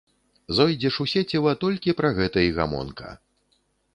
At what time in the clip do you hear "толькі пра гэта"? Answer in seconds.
1.65-2.45